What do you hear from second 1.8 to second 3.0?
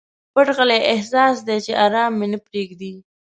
ارام مي نه پریږدي.